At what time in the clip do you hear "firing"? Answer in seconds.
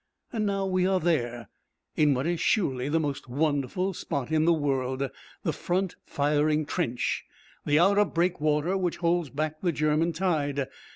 6.07-6.65